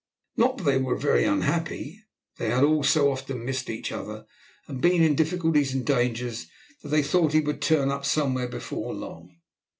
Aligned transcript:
Not 0.35 0.57
that 0.57 0.63
they 0.63 0.79
were 0.79 0.95
very 0.97 1.25
unhappy. 1.25 1.99
They 2.39 2.49
had 2.49 2.63
all 2.63 2.81
so 2.81 3.11
often 3.11 3.45
missed 3.45 3.69
each 3.69 3.91
other, 3.91 4.25
and 4.67 4.81
been 4.81 5.03
in 5.03 5.13
difficulties 5.13 5.75
and 5.75 5.85
dangers, 5.85 6.47
that 6.81 6.89
they 6.89 7.03
thought 7.03 7.33
he 7.33 7.39
would 7.39 7.61
turn 7.61 7.91
up 7.91 8.03
somewhere 8.03 8.47
before 8.47 8.95
long. 8.95 9.35